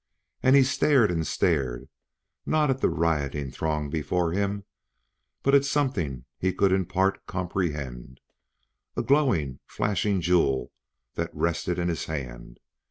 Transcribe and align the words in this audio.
And 0.41 0.55
he 0.55 0.63
stared 0.63 1.11
and 1.11 1.27
stared, 1.27 1.87
not 2.43 2.71
at 2.71 2.81
the 2.81 2.89
rioting 2.89 3.51
throng 3.51 3.91
before 3.91 4.31
him, 4.31 4.63
but 5.43 5.53
at 5.53 5.63
something 5.63 6.25
he 6.39 6.51
could 6.53 6.71
in 6.71 6.85
part 6.87 7.23
comprehend 7.27 8.19
a 8.97 9.03
glowing, 9.03 9.59
flashing 9.67 10.19
jewel 10.19 10.71
that 11.13 11.29
rested 11.35 11.77
in 11.77 11.87
his 11.87 12.05
hand. 12.05 12.59